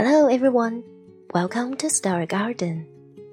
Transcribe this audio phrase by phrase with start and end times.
[0.00, 0.84] Hello, everyone.
[1.34, 2.86] Welcome to Story Garden.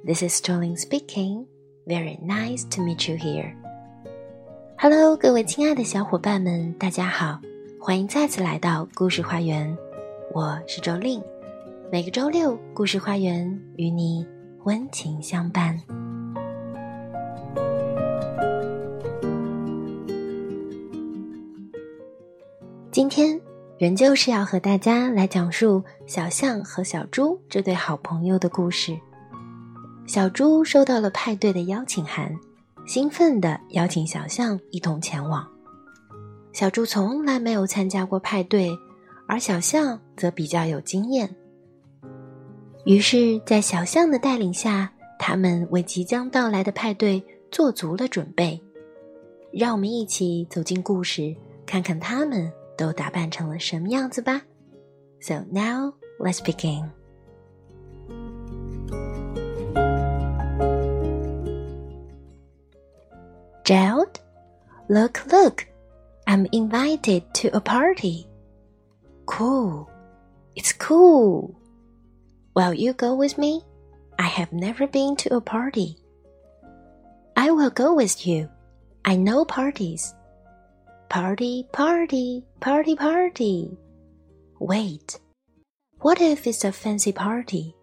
[0.03, 1.45] This is Jolin speaking.
[1.85, 3.53] Very nice to meet you here.
[4.75, 7.39] Hello，各位亲爱的小伙伴们，大家好，
[7.79, 9.77] 欢迎再次来到故事花园。
[10.33, 11.21] 我是周令，
[11.91, 14.25] 每个周六，故事花园与你
[14.63, 15.79] 温情相伴。
[22.91, 23.39] 今天。
[23.77, 28.97] 仍旧是要和大家来讲述小象和小猪这对好朋友的故事。
[30.07, 32.33] 小猪收到了派对的邀请函，
[32.85, 35.45] 兴奋地邀请小象一同前往。
[36.53, 38.71] 小猪从来没有参加过派对，
[39.27, 41.29] 而小象则比较有经验。
[42.85, 44.89] 于是，在小象的带领下，
[45.19, 48.61] 他们为即将到来的派对做足了准备。
[49.51, 52.49] 让我们一起走进故事，看看他们。
[52.76, 54.42] 都打扮成了什么样子吧？
[55.20, 56.90] So now let's begin.
[63.64, 64.18] Gerald,
[64.88, 65.66] look, look!
[66.26, 68.26] I'm invited to a party.
[69.26, 69.88] Cool.
[70.56, 71.54] It's cool.
[72.54, 73.64] Will you go with me?
[74.18, 75.96] I have never been to a party.
[77.36, 78.48] I will go with you.
[79.04, 80.13] I know parties.
[81.09, 83.77] Party, party, party, party.
[84.59, 85.19] Wait,
[85.99, 87.75] what if it's a fancy party?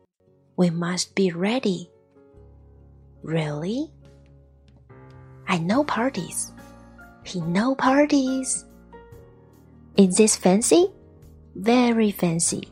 [0.56, 1.90] We must be ready.
[3.22, 3.90] Really?
[5.48, 6.52] I know parties.
[7.24, 8.66] He know parties.
[9.96, 10.88] Is this fancy?
[11.54, 12.68] Very fancy.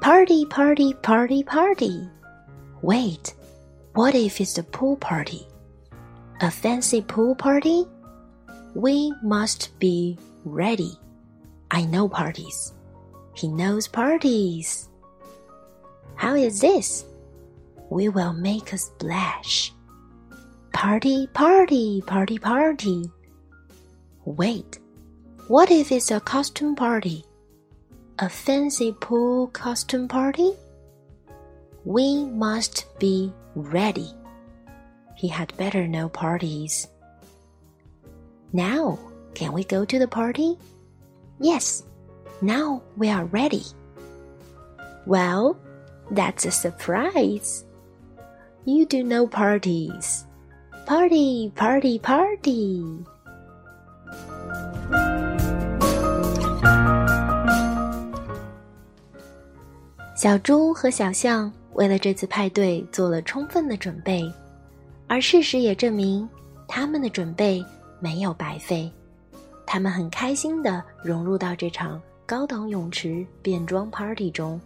[0.00, 2.08] Party, party, party, party.
[2.80, 3.34] Wait,
[3.94, 5.46] what if it's a pool party?
[6.40, 7.86] A fancy pool party?
[8.74, 10.98] We must be ready.
[11.70, 12.72] I know parties.
[13.34, 14.88] He knows parties.
[16.14, 17.04] How is this?
[17.90, 19.72] We will make a splash.
[20.72, 23.10] Party, party, party, party.
[24.24, 24.78] Wait,
[25.48, 27.24] what if it's a costume party?
[28.20, 30.52] A fancy pool costume party?
[31.84, 34.10] We must be ready.
[35.16, 36.88] He had better know parties.
[38.53, 38.97] Now,
[39.33, 40.57] can we go to the party?
[41.39, 41.83] Yes,
[42.41, 43.63] now we are ready.
[45.05, 45.57] Well,
[46.11, 47.63] that's a surprise.
[48.65, 50.25] You do know parties.
[50.85, 52.83] Party, party, party.
[60.15, 64.23] 小猪和小象为了这次派对做了充分的准备，
[65.07, 66.27] 而事实也证明，
[66.67, 67.63] 他们的准备
[68.02, 68.90] 没有白费，
[69.64, 74.60] 他们很开心地融入到这场高档泳池变装 party 中。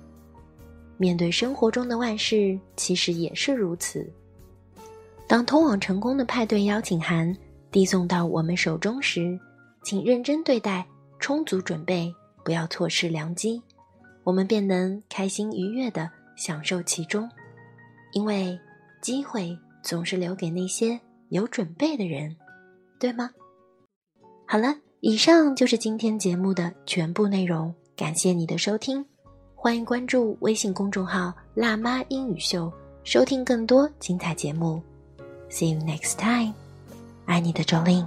[0.96, 4.10] 面对生活中的万事，其实也是如此。
[5.28, 7.36] 当通往成功的派对邀请函
[7.70, 9.38] 递送到我们手中时，
[9.82, 10.86] 请认真对待，
[11.18, 12.10] 充足准备，
[12.42, 13.60] 不要错失良机，
[14.24, 17.28] 我们便能开心愉悦地享受其中。
[18.12, 18.58] 因为
[19.02, 20.98] 机会总是留给那些
[21.28, 22.34] 有准备的人。
[22.98, 23.30] 对吗？
[24.46, 27.74] 好了，以上就是今天节目的全部内容。
[27.96, 29.04] 感谢你的收听，
[29.54, 32.72] 欢迎关注微信公众号“辣妈英语秀”，
[33.04, 34.82] 收听更多精彩节目。
[35.50, 36.52] See you next time，
[37.24, 38.06] 爱你的周令。